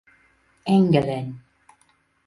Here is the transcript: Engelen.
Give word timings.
Engelen. 0.73 1.27